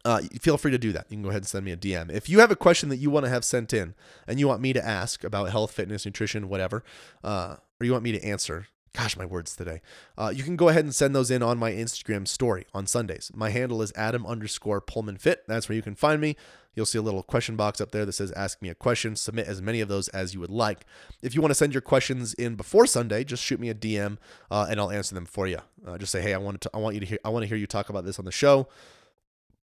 uh, 0.06 0.22
feel 0.40 0.58
free 0.58 0.72
to 0.72 0.78
do 0.78 0.94
that. 0.94 1.08
You 1.10 1.18
can 1.18 1.24
go 1.24 1.30
ahead 1.30 1.42
and 1.42 1.48
send 1.48 1.66
me 1.66 1.72
a 1.72 1.78
DM. 1.78 2.10
If 2.12 2.30
you 2.30 2.40
have 2.40 2.52
a 2.52 2.56
question 2.56 2.90
that 2.90 2.98
you 2.98 3.10
want 3.10 3.26
to 3.26 3.30
have 3.30 3.44
sent 3.44 3.74
in 3.74 3.96
and 4.28 4.40
you 4.40 4.48
want 4.48 4.62
me 4.62 4.72
to 4.74 4.86
ask 4.86 5.24
about 5.24 5.50
health, 5.50 5.72
fitness, 5.72 6.06
nutrition, 6.06 6.48
whatever, 6.48 6.84
uh, 7.24 7.58
or 7.80 7.86
you 7.86 7.92
want 7.92 8.04
me 8.04 8.14
to 8.14 8.24
answer, 8.24 8.68
Gosh, 8.94 9.16
my 9.16 9.26
words 9.26 9.56
today. 9.56 9.82
Uh, 10.18 10.32
you 10.34 10.44
can 10.44 10.56
go 10.56 10.70
ahead 10.70 10.84
and 10.84 10.94
send 10.94 11.16
those 11.16 11.30
in 11.30 11.44
on 11.44 11.58
my 11.58 11.72
Instagram 11.72 12.28
story 12.28 12.66
on 12.74 12.88
Sundays. 12.88 13.32
My 13.36 13.50
handle 13.50 13.82
is 13.82 13.94
Adam 13.96 14.26
underscore 14.26 14.82
Poehlmann 14.82 15.20
Fit. 15.20 15.44
That's 15.48 15.70
where 15.70 15.76
you 15.76 15.82
can 15.82 15.96
find 15.96 16.20
me. 16.20 16.36
You'll 16.76 16.86
see 16.86 16.98
a 16.98 17.02
little 17.02 17.24
question 17.24 17.56
box 17.56 17.82
up 17.82 17.92
there 17.92 18.06
that 18.06 18.14
says 18.14 18.32
Ask 18.32 18.62
Me 18.62 18.70
a 18.70 18.76
Question. 18.76 19.16
Submit 19.16 19.48
as 19.48 19.62
many 19.62 19.82
of 19.82 19.90
those 19.90 20.08
as 20.10 20.34
you 20.34 20.40
would 20.40 20.50
like. 20.50 20.86
If 21.22 21.36
you 21.36 21.42
want 21.42 21.52
to 21.52 21.56
send 21.56 21.74
your 21.74 21.82
questions 21.82 22.34
in 22.36 22.56
before 22.56 22.86
Sunday, 22.86 23.24
just 23.24 23.44
shoot 23.44 23.60
me 23.60 23.70
a 23.70 23.76
DM 23.76 24.18
uh, 24.50 24.68
and 24.70 24.80
I'll 24.80 24.92
answer 24.92 25.14
them 25.14 25.26
for 25.26 25.46
you. 25.48 25.60
Uh, 25.86 25.98
just 25.98 26.12
say, 26.12 26.22
hey, 26.22 26.34
I 26.34 26.38
want 26.38 26.62
to, 26.62 26.70
I 26.74 26.78
want 26.78 26.96
you 26.96 27.00
to 27.02 27.06
hear, 27.06 27.20
I 27.26 27.30
want 27.30 27.44
to 27.44 27.48
hear 27.48 27.58
you 27.58 27.68
talk 27.68 27.90
about 27.90 28.06
this 28.06 28.18
on 28.18 28.26
the 28.26 28.32
show, 28.32 28.68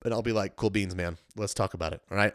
and 0.03 0.13
I'll 0.13 0.21
be 0.21 0.31
like, 0.31 0.55
cool 0.55 0.69
beans, 0.69 0.95
man. 0.95 1.17
Let's 1.35 1.53
talk 1.53 1.73
about 1.73 1.93
it. 1.93 2.01
All 2.09 2.17
right. 2.17 2.33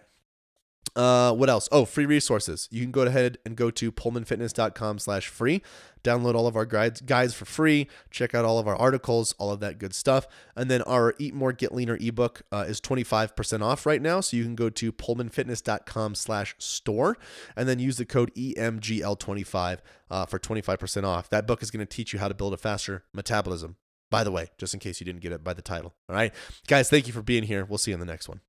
Uh, 0.98 1.32
what 1.32 1.48
else? 1.48 1.68
Oh, 1.70 1.84
free 1.84 2.06
resources. 2.06 2.68
You 2.72 2.82
can 2.82 2.90
go 2.90 3.02
ahead 3.02 3.38
and 3.46 3.56
go 3.56 3.70
to 3.70 3.92
poehlmannfitness.com 3.92 4.98
slash 4.98 5.28
free. 5.28 5.62
Download 6.02 6.34
all 6.34 6.48
of 6.48 6.56
our 6.56 6.64
guides, 6.64 7.00
guides 7.00 7.34
for 7.34 7.44
free. 7.44 7.88
Check 8.10 8.34
out 8.34 8.44
all 8.44 8.58
of 8.58 8.66
our 8.66 8.74
articles, 8.74 9.32
all 9.38 9.52
of 9.52 9.60
that 9.60 9.78
good 9.78 9.94
stuff. 9.94 10.26
And 10.56 10.68
then 10.68 10.82
our 10.82 11.14
Eat 11.18 11.34
More, 11.34 11.52
Get 11.52 11.72
Leaner 11.72 11.98
ebook 12.00 12.42
uh, 12.50 12.64
is 12.66 12.80
25% 12.80 13.62
off 13.62 13.86
right 13.86 14.02
now. 14.02 14.20
So 14.20 14.36
you 14.36 14.42
can 14.42 14.56
go 14.56 14.70
to 14.70 14.92
poehlmannfitness.com 14.92 16.16
slash 16.16 16.56
store 16.58 17.16
and 17.56 17.68
then 17.68 17.78
use 17.78 17.96
the 17.96 18.04
code 18.04 18.34
EMGL25 18.34 19.78
uh, 20.10 20.26
for 20.26 20.38
25% 20.40 21.04
off. 21.04 21.30
That 21.30 21.46
book 21.46 21.62
is 21.62 21.70
going 21.70 21.86
to 21.86 21.96
teach 21.96 22.12
you 22.12 22.18
how 22.18 22.26
to 22.26 22.34
build 22.34 22.54
a 22.54 22.58
faster 22.58 23.04
metabolism. 23.12 23.76
By 24.10 24.24
the 24.24 24.32
way, 24.32 24.48
just 24.56 24.72
in 24.72 24.80
case 24.80 25.00
you 25.00 25.04
didn't 25.04 25.20
get 25.20 25.32
it 25.32 25.44
by 25.44 25.52
the 25.52 25.62
title. 25.62 25.94
All 26.08 26.16
right. 26.16 26.34
Guys, 26.66 26.88
thank 26.88 27.06
you 27.06 27.12
for 27.12 27.22
being 27.22 27.42
here. 27.42 27.64
We'll 27.64 27.78
see 27.78 27.90
you 27.90 27.94
in 27.94 28.00
the 28.00 28.06
next 28.06 28.28
one. 28.28 28.40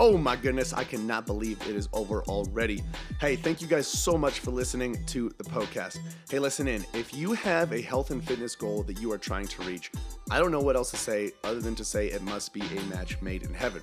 Oh 0.00 0.16
my 0.16 0.36
goodness, 0.36 0.72
I 0.72 0.84
cannot 0.84 1.26
believe 1.26 1.60
it 1.62 1.74
is 1.74 1.88
over 1.92 2.22
already. 2.22 2.84
Hey, 3.20 3.34
thank 3.34 3.60
you 3.60 3.66
guys 3.66 3.88
so 3.88 4.16
much 4.16 4.38
for 4.38 4.52
listening 4.52 5.04
to 5.06 5.28
the 5.38 5.42
Poecast. 5.42 5.98
Hey, 6.30 6.38
listen 6.38 6.68
in. 6.68 6.86
If 6.94 7.12
you 7.12 7.32
have 7.32 7.72
a 7.72 7.80
health 7.80 8.12
and 8.12 8.22
fitness 8.22 8.54
goal 8.54 8.84
that 8.84 9.00
you 9.00 9.10
are 9.10 9.18
trying 9.18 9.48
to 9.48 9.62
reach, 9.64 9.90
I 10.30 10.38
don't 10.38 10.52
know 10.52 10.60
what 10.60 10.76
else 10.76 10.92
to 10.92 10.96
say 10.96 11.32
other 11.42 11.58
than 11.58 11.74
to 11.74 11.84
say 11.84 12.06
it 12.06 12.22
must 12.22 12.54
be 12.54 12.60
a 12.60 12.80
match 12.82 13.20
made 13.20 13.42
in 13.42 13.52
heaven. 13.52 13.82